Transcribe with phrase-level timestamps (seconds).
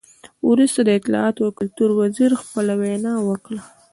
[0.49, 3.61] وروسته د اطلاعاتو او کلتور وزیر خپله وینا وکړه.